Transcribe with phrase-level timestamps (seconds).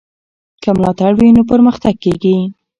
[0.63, 2.37] که ملاتړ وي نو پرمختګ کېږي.